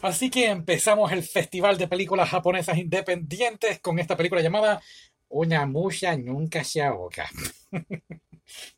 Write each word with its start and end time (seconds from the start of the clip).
Así 0.00 0.30
que 0.30 0.46
empezamos 0.46 1.10
el 1.12 1.22
Festival 1.22 1.76
de 1.76 1.88
Películas 1.88 2.30
Japonesas 2.30 2.78
Independientes 2.78 3.80
con 3.80 3.98
esta 3.98 4.16
película 4.16 4.40
llamada 4.40 4.80
Una 5.28 5.66
musa 5.66 6.16
nunca 6.16 6.62
se 6.64 6.82
ahoga. 6.82 7.28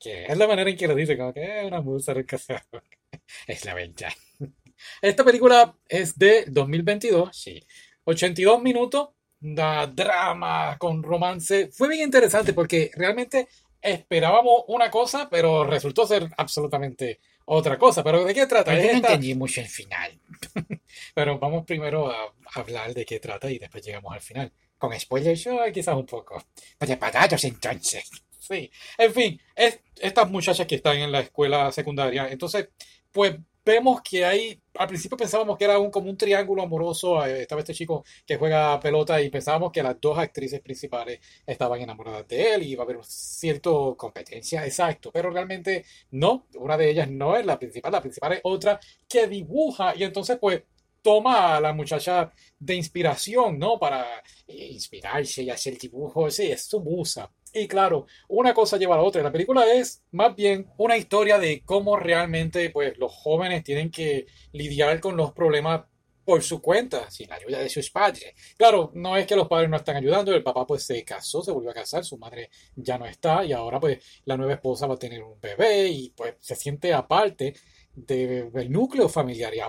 que 0.01 0.25
es 0.25 0.37
la 0.37 0.49
manera 0.49 0.71
en 0.71 0.77
que 0.77 0.89
lo 0.89 0.95
dice, 0.95 1.17
como 1.17 1.33
que 1.33 1.43
"Eh, 1.43 1.65
una 1.67 1.81
musa 1.81 2.15
nunca 2.15 2.39
se 2.39 2.55
ahoga. 2.55 2.85
Es 3.47 3.65
la 3.65 3.75
verdad. 3.75 4.13
Esta 5.03 5.25
película 5.25 5.77
es 5.89 6.19
de 6.19 6.45
2022, 6.49 7.37
sí. 7.37 7.63
82 8.05 8.63
minutos, 8.63 9.11
da 9.39 9.87
drama 9.87 10.77
con 10.79 11.03
romance. 11.03 11.71
Fue 11.73 11.89
bien 11.89 12.03
interesante 12.03 12.53
porque 12.55 12.91
realmente 12.95 13.49
esperábamos 13.81 14.65
una 14.69 14.91
cosa, 14.91 15.29
pero 15.31 15.65
resultó 15.65 16.07
ser 16.07 16.29
absolutamente 16.37 17.21
otra 17.53 17.79
cosa. 17.79 18.05
¿Pero 18.05 18.25
de 18.25 18.33
qué 18.35 18.47
trata? 18.47 18.73
Yo 18.75 18.81
no 18.81 18.85
esta- 18.87 18.97
entendí 19.09 19.35
mucho 19.35 19.61
el 19.61 19.69
final. 19.69 20.19
Pero 21.15 21.39
vamos 21.39 21.65
primero 21.67 22.11
a 22.11 22.33
hablar 22.55 22.95
de 22.95 23.05
qué 23.05 23.19
trata 23.19 23.51
y 23.51 23.59
después 23.59 23.85
llegamos 23.85 24.13
al 24.13 24.21
final. 24.21 24.53
Con 24.79 24.99
spoilers, 24.99 25.49
quizás 25.75 25.95
un 25.95 26.07
poco. 26.07 26.43
Preparados 26.79 27.45
entonces. 27.45 28.09
Sí. 28.39 28.71
En 28.97 29.13
fin, 29.13 29.41
es, 29.55 29.81
estas 29.97 30.31
muchachas 30.31 30.67
que 30.67 30.77
están 30.77 30.97
en 30.99 31.13
la 31.13 31.21
escuela 31.21 31.71
secundaria, 31.73 32.29
entonces, 32.31 32.69
pues 33.13 33.37
vemos 33.65 34.01
que 34.03 34.25
hay, 34.25 34.61
al 34.75 34.89
principio 34.89 35.17
pensábamos 35.17 35.57
que 35.59 35.65
era 35.65 35.79
un, 35.79 35.91
como 35.91 36.11
un 36.11 36.17
triángulo 36.17 36.63
amoroso, 36.63 37.25
eh, 37.25 37.43
estaba 37.43 37.61
este 37.61 37.75
chico 37.75 38.05
que 38.27 38.37
juega 38.37 38.79
pelota 38.81 39.21
y 39.21 39.31
pensábamos 39.31 39.73
que 39.73 39.83
las 39.83 40.01
dos 40.01 40.19
actrices 40.19 40.61
principales 40.61 41.21
estaban 41.47 41.81
enamoradas 41.81 42.27
de 42.29 42.55
él 42.55 42.63
y 42.63 42.73
iba 42.73 42.83
a 42.83 42.85
haber 42.85 42.97
un 42.99 43.05
cierto 43.05 43.97
competencia, 43.97 44.65
exacto, 44.65 45.11
pero 45.13 45.31
realmente 45.31 45.85
no, 46.13 46.47
una 46.55 46.77
de 46.77 46.91
ellas 46.91 47.11
no 47.11 47.37
es 47.37 47.45
la 47.47 47.59
principal, 47.59 47.93
la 47.93 48.01
principal 48.01 48.33
es 48.35 48.41
otra 48.45 48.81
que 49.09 49.27
dibuja 49.27 49.95
y 49.97 50.05
entonces 50.05 50.39
pues 50.41 50.63
toma 51.03 51.57
a 51.57 51.61
la 51.61 51.73
muchacha 51.73 52.31
de 52.59 52.75
inspiración, 52.75 53.59
¿no? 53.59 53.79
Para 53.79 54.23
eh, 54.47 54.69
inspirarse 54.73 55.43
y 55.43 55.51
hacer 55.51 55.79
dibujos, 55.79 56.35
sí, 56.35 56.51
es 56.51 56.65
su 56.65 56.81
musa. 56.81 57.31
Y 57.53 57.67
claro, 57.67 58.07
una 58.29 58.55
cosa 58.55 58.77
lleva 58.77 58.95
a 58.95 58.99
la 58.99 59.05
otra. 59.05 59.23
La 59.23 59.33
película 59.33 59.65
es 59.73 60.03
más 60.13 60.37
bien 60.37 60.69
una 60.77 60.97
historia 60.97 61.39
de 61.39 61.63
cómo 61.65 61.97
realmente 61.97 62.71
pues, 62.71 62.97
los 62.99 63.13
jóvenes 63.13 63.65
tienen 63.65 63.91
que 63.91 64.27
lidiar 64.53 65.01
con 65.01 65.17
los 65.17 65.33
problemas 65.33 65.83
por 66.25 66.43
su 66.45 66.63
cuenta, 66.63 67.11
sin 67.11 67.29
la 67.29 67.37
ayuda 67.37 67.59
de 67.59 67.69
sus 67.69 67.91
padres. 67.91 68.35
Claro, 68.57 68.93
no 68.95 69.17
es 69.17 69.27
que 69.27 69.35
los 69.35 69.49
padres 69.49 69.69
no 69.69 69.77
están 69.77 69.97
ayudando, 69.97 70.33
el 70.33 70.45
papá 70.45 70.65
pues 70.65 70.85
se 70.85 71.05
casó, 71.05 71.43
se 71.43 71.51
volvió 71.51 71.71
a 71.71 71.75
casar, 71.75 72.05
su 72.05 72.19
madre 72.19 72.51
ya 72.77 72.99
no 72.99 73.07
está 73.07 73.45
y 73.45 73.53
ahora 73.53 73.81
pues 73.81 73.99
la 74.27 74.37
nueva 74.37 74.53
esposa 74.55 74.87
va 74.87 74.95
a 74.95 74.99
tener 74.99 75.23
un 75.25 75.41
bebé 75.41 75.89
y 75.89 76.11
pues 76.11 76.35
se 76.39 76.55
siente 76.55 76.93
aparte 76.95 77.55
de- 77.95 78.49
del 78.51 78.71
núcleo 78.71 79.09
familiar 79.09 79.53
y 79.55 79.61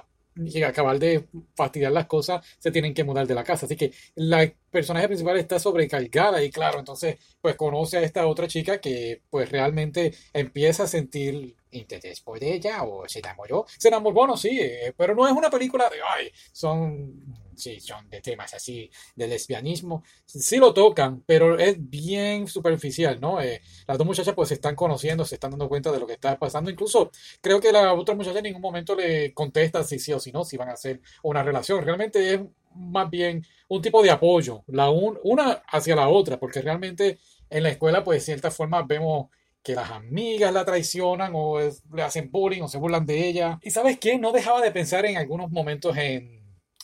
y 0.45 0.63
acabar 0.63 0.99
de 0.99 1.25
fastidiar 1.55 1.91
las 1.91 2.07
cosas, 2.07 2.45
se 2.59 2.71
tienen 2.71 2.93
que 2.93 3.03
mudar 3.03 3.27
de 3.27 3.35
la 3.35 3.43
casa. 3.43 3.65
Así 3.65 3.75
que 3.75 3.91
la 4.15 4.51
personaje 4.69 5.07
principal 5.07 5.37
está 5.37 5.59
sobrecargada 5.59 6.43
y 6.43 6.49
claro, 6.49 6.79
entonces 6.79 7.17
pues 7.41 7.55
conoce 7.55 7.97
a 7.97 8.01
esta 8.03 8.25
otra 8.27 8.47
chica 8.47 8.79
que 8.79 9.21
pues 9.29 9.49
realmente 9.51 10.13
empieza 10.33 10.83
a 10.83 10.87
sentir 10.87 11.55
interés 11.71 12.21
por 12.21 12.43
ella 12.43 12.83
o 12.83 13.07
se 13.07 13.19
enamoró. 13.19 13.65
Se 13.77 13.87
enamoró, 13.87 14.13
bueno, 14.15 14.37
sí, 14.37 14.49
eh, 14.59 14.93
pero 14.97 15.15
no 15.15 15.27
es 15.27 15.33
una 15.33 15.49
película 15.49 15.89
de, 15.89 15.97
ay, 16.15 16.31
son, 16.51 17.21
sí, 17.55 17.79
son 17.79 18.09
de 18.09 18.21
temas 18.21 18.53
así, 18.53 18.89
de 19.15 19.27
lesbianismo. 19.27 20.03
Sí 20.25 20.57
lo 20.57 20.73
tocan, 20.73 21.23
pero 21.25 21.57
es 21.57 21.75
bien 21.89 22.47
superficial, 22.47 23.19
¿no? 23.19 23.41
Eh, 23.41 23.61
las 23.87 23.97
dos 23.97 24.07
muchachas 24.07 24.33
pues 24.35 24.49
se 24.49 24.55
están 24.55 24.75
conociendo, 24.75 25.25
se 25.25 25.35
están 25.35 25.51
dando 25.51 25.69
cuenta 25.69 25.91
de 25.91 25.99
lo 25.99 26.07
que 26.07 26.13
está 26.13 26.37
pasando. 26.37 26.69
Incluso 26.71 27.11
creo 27.41 27.59
que 27.59 27.71
la 27.71 27.93
otra 27.93 28.15
muchacha 28.15 28.39
en 28.39 28.43
ningún 28.45 28.61
momento 28.61 28.95
le 28.95 29.33
contesta 29.33 29.83
si 29.83 29.99
sí 29.99 30.13
o 30.13 30.19
si 30.19 30.31
no, 30.31 30.43
si 30.43 30.57
van 30.57 30.69
a 30.69 30.73
hacer 30.73 31.01
una 31.23 31.43
relación. 31.43 31.83
Realmente 31.83 32.33
es 32.33 32.41
más 32.75 33.09
bien 33.09 33.45
un 33.67 33.81
tipo 33.81 34.01
de 34.01 34.11
apoyo, 34.11 34.63
la 34.67 34.89
un- 34.89 35.19
una 35.23 35.61
hacia 35.67 35.95
la 35.95 36.09
otra, 36.09 36.39
porque 36.39 36.61
realmente 36.61 37.19
en 37.49 37.63
la 37.63 37.69
escuela 37.69 38.03
pues 38.03 38.19
de 38.19 38.25
cierta 38.25 38.51
forma 38.51 38.81
vemos 38.83 39.27
que 39.63 39.75
las 39.75 39.91
amigas 39.91 40.53
la 40.53 40.65
traicionan 40.65 41.31
o 41.35 41.59
es- 41.59 41.83
le 41.93 42.01
hacen 42.03 42.31
bullying 42.31 42.61
o 42.63 42.67
se 42.67 42.77
burlan 42.77 43.05
de 43.05 43.27
ella. 43.27 43.59
¿Y 43.61 43.71
sabes 43.71 43.99
qué? 43.99 44.17
No 44.17 44.31
dejaba 44.31 44.61
de 44.61 44.71
pensar 44.71 45.05
en 45.05 45.17
algunos 45.17 45.51
momentos 45.51 45.95
en 45.97 46.41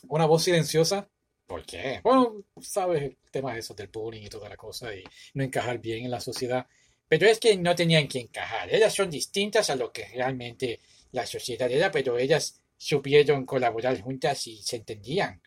una 0.08 0.26
voz 0.26 0.44
silenciosa. 0.44 1.10
¿Por 1.48 1.66
qué? 1.66 2.02
Bueno, 2.04 2.44
sabes 2.62 3.04
el 3.04 3.18
tema 3.32 3.54
de 3.54 3.60
eso 3.60 3.74
del 3.74 3.88
bullying 3.88 4.24
y 4.24 4.30
toda 4.30 4.50
la 4.50 4.58
cosa 4.58 4.94
y 4.94 5.04
no 5.34 5.44
encajar 5.44 5.80
bien 5.80 6.06
en 6.06 6.12
la 6.12 6.20
sociedad. 6.20 6.68
Pero 7.08 7.26
es 7.28 7.40
que 7.40 7.56
no 7.58 7.74
tenían 7.76 8.08
que 8.08 8.20
encajar. 8.20 8.74
Ellas 8.74 8.94
son 8.94 9.10
distintas 9.10 9.70
a 9.70 9.76
lo 9.76 9.92
que 9.92 10.06
realmente 10.10 10.82
la 11.12 11.26
sociedad 11.26 11.72
era, 11.72 11.90
pero 11.92 12.18
ellas 12.18 12.62
supieron 12.78 13.46
colaborar 13.46 14.00
juntas 14.02 14.46
y 14.48 14.62
se 14.62 14.76
entendían. 14.78 15.42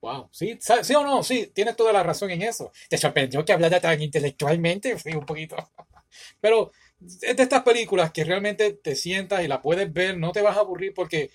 Wow, 0.00 0.28
sí, 0.32 0.58
sí 0.60 0.94
o 0.94 1.02
no, 1.02 1.22
sí, 1.22 1.48
tienes 1.54 1.76
toda 1.76 1.92
la 1.92 2.02
razón 2.02 2.30
en 2.30 2.42
eso. 2.42 2.70
¿Te 2.88 2.98
sorprendió 2.98 3.44
que 3.44 3.52
hablara 3.52 3.80
tan 3.80 4.00
intelectualmente? 4.00 4.96
Sí, 4.98 5.10
un 5.14 5.26
poquito. 5.26 5.56
Pero 6.40 6.72
es 7.00 7.36
de 7.36 7.42
estas 7.42 7.62
películas 7.62 8.12
que 8.12 8.24
realmente 8.24 8.72
te 8.72 8.96
sientas 8.96 9.44
y 9.44 9.48
la 9.48 9.60
puedes 9.60 9.92
ver, 9.92 10.16
no 10.18 10.32
te 10.32 10.42
vas 10.42 10.56
a 10.56 10.60
aburrir 10.60 10.94
porque, 10.94 11.30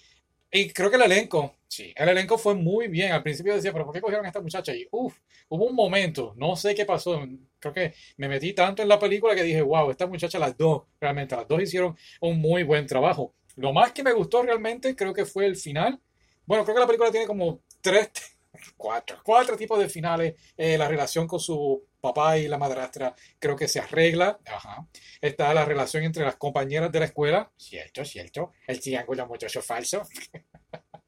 y 0.51 0.69
creo 0.69 0.89
que 0.89 0.95
el 0.95 1.03
elenco, 1.03 1.55
sí, 1.67 1.93
el 1.95 2.09
elenco 2.09 2.37
fue 2.37 2.55
muy 2.55 2.87
bien. 2.87 3.11
Al 3.11 3.23
principio 3.23 3.55
decía, 3.55 3.71
pero 3.71 3.85
¿por 3.85 3.93
qué 3.93 4.01
cogieron 4.01 4.25
a 4.25 4.29
esta 4.29 4.41
muchacha? 4.41 4.73
Y 4.75 4.87
uff, 4.91 5.17
hubo 5.49 5.65
un 5.65 5.75
momento, 5.75 6.33
no 6.37 6.55
sé 6.55 6.73
qué 6.75 6.85
pasó, 6.85 7.21
creo 7.59 7.73
que 7.73 7.93
me 8.17 8.27
metí 8.27 8.53
tanto 8.53 8.81
en 8.81 8.89
la 8.89 8.99
película 8.99 9.35
que 9.35 9.43
dije, 9.43 9.61
wow, 9.61 9.91
esta 9.91 10.07
muchacha, 10.07 10.39
las 10.39 10.57
dos, 10.57 10.83
realmente, 10.99 11.35
las 11.35 11.47
dos 11.47 11.61
hicieron 11.61 11.95
un 12.21 12.39
muy 12.39 12.63
buen 12.63 12.85
trabajo. 12.87 13.33
Lo 13.55 13.73
más 13.73 13.91
que 13.91 14.03
me 14.03 14.13
gustó 14.13 14.43
realmente 14.43 14.95
creo 14.95 15.13
que 15.13 15.25
fue 15.25 15.45
el 15.45 15.55
final. 15.55 15.99
Bueno, 16.45 16.63
creo 16.63 16.75
que 16.75 16.81
la 16.81 16.87
película 16.87 17.11
tiene 17.11 17.27
como 17.27 17.61
tres, 17.81 18.09
cuatro, 18.77 19.19
cuatro 19.23 19.55
tipos 19.55 19.79
de 19.79 19.89
finales. 19.89 20.35
Eh, 20.57 20.77
la 20.77 20.87
relación 20.87 21.27
con 21.27 21.39
su 21.39 21.83
papá 22.01 22.37
y 22.37 22.47
la 22.47 22.57
madrastra 22.57 23.15
creo 23.39 23.55
que 23.55 23.67
se 23.67 23.79
arregla. 23.79 24.39
Ajá. 24.45 24.87
Está 25.21 25.53
la 25.53 25.65
relación 25.65 26.03
entre 26.03 26.25
las 26.25 26.35
compañeras 26.37 26.91
de 26.91 26.99
la 26.99 27.05
escuela. 27.05 27.51
Cierto, 27.57 28.03
cierto. 28.05 28.51
El 28.67 28.79
triángulo 28.81 29.23
amoroso 29.23 29.61
falso. 29.61 30.03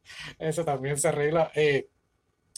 Eso 0.40 0.64
también 0.66 0.98
se 0.98 1.08
arregla. 1.08 1.52
Eh, 1.56 1.90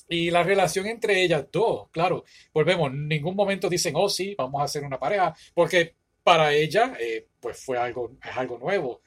y 0.09 0.31
la 0.31 0.43
relación 0.43 0.87
entre 0.87 1.23
ellas 1.23 1.47
dos, 1.51 1.89
claro, 1.91 2.25
volvemos, 2.53 2.91
en 2.91 3.07
ningún 3.07 3.35
momento 3.35 3.69
dicen, 3.69 3.93
oh 3.97 4.09
sí, 4.09 4.35
vamos 4.37 4.61
a 4.61 4.65
hacer 4.65 4.83
una 4.83 4.99
pareja, 4.99 5.35
porque 5.53 5.95
para 6.23 6.53
ella, 6.53 6.95
eh, 6.99 7.27
pues 7.39 7.59
fue 7.63 7.77
algo, 7.77 8.11
es 8.23 8.37
algo 8.37 8.59
nuevo, 8.59 9.01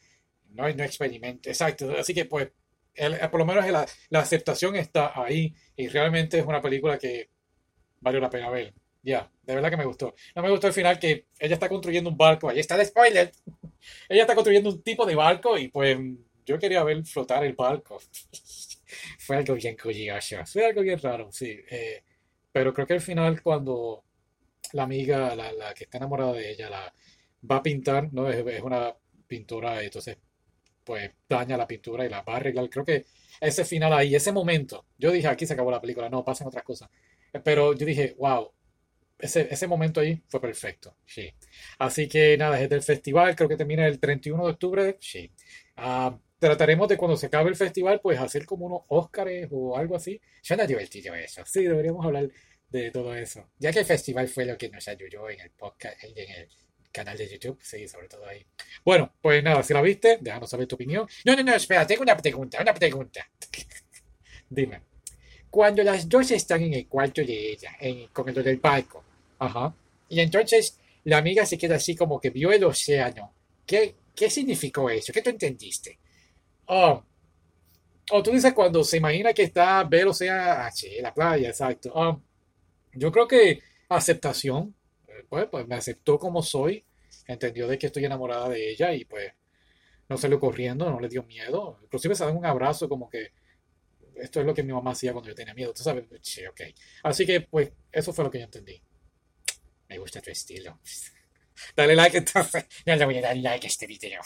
no, 0.51 0.69
no 0.69 0.85
experimento, 0.85 1.51
exacto, 1.51 1.93
así 1.99 2.15
que 2.15 2.25
pues, 2.27 2.51
el- 2.95 3.19
por 3.31 3.41
lo 3.41 3.47
menos 3.47 3.67
la, 3.71 3.87
la 4.11 4.21
aceptación 4.21 4.77
está 4.77 5.13
ahí, 5.23 5.55
y 5.77 5.89
realmente 5.89 6.39
es 6.41 6.47
una 6.47 6.61
película 6.63 6.99
que 6.99 7.31
valió 8.01 8.21
la 8.21 8.31
pena 8.31 8.51
ver, 8.51 8.75
ya, 9.03 9.31
de 9.43 9.55
verdad 9.55 9.71
que 9.71 9.77
me 9.77 9.85
gustó. 9.85 10.15
No 10.35 10.43
me 10.43 10.51
gustó 10.51 10.67
el 10.67 10.73
final 10.73 10.99
que 10.99 11.27
ella 11.39 11.55
está 11.55 11.69
construyendo 11.69 12.11
un 12.11 12.17
barco, 12.17 12.49
ahí 12.49 12.59
está 12.61 12.75
el 12.81 12.87
spoiler, 12.87 13.33
ella 14.09 14.23
está 14.23 14.35
construyendo 14.35 14.71
un 14.71 14.83
tipo 14.83 15.07
de 15.07 15.15
barco, 15.15 15.59
y 15.59 15.69
pues 15.69 15.99
yo 16.47 16.59
quería 16.59 16.83
ver 16.85 17.05
flotar 17.05 17.45
el 17.45 17.55
barco. 17.55 17.99
Fue 19.19 19.37
algo 19.37 19.55
bien 19.55 19.77
curioso. 19.77 20.37
Fue 20.47 20.65
algo 20.67 20.83
bien 20.83 20.99
raro, 21.01 21.31
sí. 21.31 21.59
Eh, 21.71 22.03
pero 22.53 22.73
creo 22.73 22.87
que 22.87 22.95
al 22.95 23.01
final 23.01 23.43
cuando 23.43 24.05
la 24.73 24.85
amiga, 24.85 25.35
la, 25.37 25.53
la 25.53 25.75
que 25.75 25.85
está 25.85 25.99
enamorada 25.99 26.33
de 26.33 26.51
ella, 26.51 26.71
la 26.71 26.93
va 27.51 27.57
a 27.57 27.63
pintar, 27.63 28.13
¿no? 28.13 28.29
Es, 28.29 28.45
es 28.47 28.63
una 28.63 28.95
pintura, 29.27 29.83
entonces 29.83 30.17
pues 30.85 31.11
daña 31.29 31.57
la 31.57 31.67
pintura 31.67 32.05
y 32.07 32.09
la 32.09 32.23
va 32.23 32.35
a 32.35 32.37
arreglar. 32.37 32.69
Creo 32.71 32.85
que 32.85 33.05
ese 33.41 33.65
final 33.65 33.93
ahí, 33.93 34.15
ese 34.15 34.33
momento, 34.33 34.87
yo 34.99 35.13
dije, 35.13 35.29
aquí 35.29 35.47
se 35.47 35.53
acabó 35.55 35.71
la 35.71 35.81
película, 35.81 36.09
no, 36.09 36.25
pasan 36.25 36.49
otras 36.49 36.65
cosas. 36.65 36.89
Pero 37.45 37.75
yo 37.75 37.85
dije, 37.87 38.15
wow, 38.19 38.53
ese, 39.19 39.49
ese 39.51 39.67
momento 39.67 40.01
ahí 40.01 40.23
fue 40.29 40.41
perfecto, 40.41 40.97
sí. 41.07 41.33
Así 41.79 42.09
que 42.09 42.37
nada, 42.37 42.61
es 42.61 42.69
del 42.69 42.83
festival, 42.83 43.35
creo 43.35 43.49
que 43.49 43.57
termina 43.57 43.87
el 43.87 43.99
31 43.99 44.45
de 44.45 44.51
octubre, 44.53 44.97
sí. 45.01 45.31
Ah, 45.77 46.19
trataremos 46.39 46.89
de 46.89 46.97
cuando 46.97 47.17
se 47.17 47.27
acabe 47.27 47.51
el 47.51 47.57
festival, 47.57 48.01
pues 48.01 48.19
hacer 48.19 48.47
como 48.47 48.67
unos 48.67 48.83
Óscares 48.89 49.49
o 49.51 49.77
algo 49.77 49.97
así. 49.97 50.21
Suena 50.43 50.67
divertido 50.67 51.15
eso. 51.15 51.43
Sí, 51.45 51.65
deberíamos 51.65 52.05
hablar 52.05 52.29
de 52.69 52.91
todo 52.91 53.15
eso. 53.15 53.49
Ya 53.59 53.73
que 53.73 53.81
el 53.81 53.85
festival 53.85 54.29
fue 54.29 54.45
lo 54.45 54.57
que 54.57 54.69
nos 54.69 54.87
ayudó 54.89 55.29
en 55.31 55.41
el 55.41 55.51
podcast, 55.51 56.03
en 56.05 56.17
el 56.17 56.49
canal 56.93 57.17
de 57.17 57.29
YouTube. 57.29 57.59
Sí, 57.63 57.89
sobre 57.89 58.09
todo 58.09 58.27
ahí. 58.27 58.47
Bueno, 58.85 59.15
pues 59.21 59.43
nada, 59.43 59.63
si 59.63 59.75
la 59.75 59.83
viste, 59.83 60.19
déjanos 60.21 60.51
saber 60.51 60.67
tu 60.67 60.77
opinión. 60.77 61.07
No, 61.25 61.35
no, 61.35 61.43
no, 61.43 61.55
espera, 61.55 61.87
tengo 61.87 62.03
una 62.03 62.17
pregunta, 62.17 62.59
una 62.61 62.75
pregunta. 62.75 63.29
Dime. 64.51 64.83
Cuando 65.51 65.83
las 65.83 66.09
dos 66.09 66.31
están 66.31 66.63
en 66.63 66.75
el 66.75 66.87
cuarto 66.87 67.23
de 67.23 67.53
ella, 67.53 67.75
en, 67.81 68.09
con 68.09 68.33
lo 68.35 68.43
del 68.43 68.59
barco, 68.59 69.05
Ajá. 69.39 69.75
y 70.09 70.21
entonces 70.21 70.79
la 71.05 71.19
amiga 71.19 71.47
se 71.47 71.59
queda 71.59 71.77
así 71.77 71.95
como 71.97 72.21
que 72.21 72.31
vio 72.31 72.53
el 72.53 72.65
océano, 72.65 73.33
¿qué, 73.67 73.95
qué 74.15 74.29
significó 74.31 74.91
eso? 74.91 75.13
¿Qué 75.13 75.23
tú 75.23 75.31
entendiste? 75.31 75.99
Oh. 76.67 77.03
Oh, 78.11 78.23
tú 78.23 78.31
dices 78.31 78.55
cuando 78.55 78.83
se 78.85 78.97
imagina 78.97 79.33
que 79.35 79.43
está, 79.43 79.85
ve 79.85 80.01
el 80.01 80.09
océano, 80.09 80.43
ah, 80.43 80.71
sí, 80.71 80.89
la 81.01 81.13
playa, 81.13 81.49
exacto. 81.51 81.93
Ah, 81.95 82.19
yo 82.95 83.13
creo 83.13 83.29
que 83.29 83.61
aceptación, 83.89 84.75
eh, 85.09 85.25
pues, 85.29 85.47
pues 85.51 85.67
me 85.69 85.77
aceptó 85.77 86.19
como 86.19 86.43
soy, 86.43 86.85
entendió 87.27 87.69
de 87.69 87.79
que 87.79 87.87
estoy 87.89 88.05
enamorada 88.07 88.49
de 88.51 88.71
ella 88.73 88.95
y 88.95 89.05
pues 89.05 89.33
no 90.09 90.19
salió 90.19 90.41
corriendo, 90.41 90.91
no 90.91 91.01
le 91.01 91.09
dio 91.09 91.23
miedo. 91.25 91.79
Inclusive 91.85 92.15
se 92.15 92.25
dan 92.25 92.37
un 92.37 92.47
abrazo 92.47 92.89
como 92.89 93.09
que 93.11 93.33
esto 94.17 94.41
es 94.41 94.47
lo 94.47 94.55
que 94.55 94.63
mi 94.63 94.73
mamá 94.73 94.93
hacía 94.93 95.13
cuando 95.13 95.31
yo 95.31 95.35
tenía 95.35 95.55
miedo. 95.55 95.73
¿Tú 95.75 95.83
sabes? 95.83 96.05
Sí, 96.23 96.47
ok. 96.47 96.61
Así 97.05 97.27
que, 97.27 97.43
pues, 97.43 97.73
eso 97.93 98.13
fue 98.13 98.25
lo 98.25 98.31
que 98.31 98.39
yo 98.39 98.45
entendí. 98.45 98.81
Me 99.89 99.99
gusta 99.99 100.21
tu 100.21 100.31
estilo. 100.31 100.81
Dale 101.75 101.97
like 101.97 102.19
entonces. 102.19 102.67
Ya 102.85 102.97
le 102.97 103.05
voy 103.05 103.19
a 103.19 103.23
dar 103.23 103.37
like 103.37 103.67
a 103.67 103.69
este 103.69 103.87
video. 103.87 104.21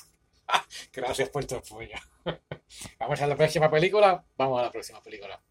Gracias 0.93 1.29
por 1.31 1.44
tu 1.44 1.56
apoyo. 1.56 1.97
Vamos 2.99 3.20
a 3.20 3.26
la 3.26 3.37
próxima 3.37 3.70
película. 3.70 4.25
Vamos 4.37 4.61
a 4.61 4.64
la 4.64 4.70
próxima 4.70 5.03
película. 5.03 5.43